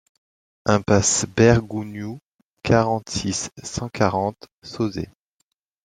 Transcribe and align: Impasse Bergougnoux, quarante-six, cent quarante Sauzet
Impasse 0.65 1.27
Bergougnoux, 1.27 2.19
quarante-six, 2.65 3.51
cent 3.61 3.87
quarante 3.89 4.47
Sauzet 4.63 5.11